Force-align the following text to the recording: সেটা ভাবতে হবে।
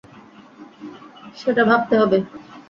সেটা 1.37 1.63
ভাবতে 1.69 1.95
হবে। 2.01 2.17